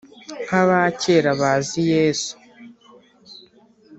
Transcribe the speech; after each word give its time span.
nk’aba 0.45 0.79
kera 1.01 1.31
bazi 1.39 1.81
yezu 1.91 2.33